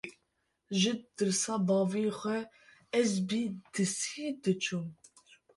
[0.79, 2.37] ji tirsa bavê xwe
[2.99, 3.41] ez bi
[3.73, 4.85] dizî diçûm.